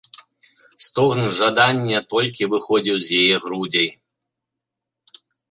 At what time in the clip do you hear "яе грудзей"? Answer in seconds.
3.21-3.89